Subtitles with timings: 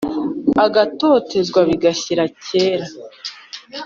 [0.65, 2.85] agatotezwa bigashyira kera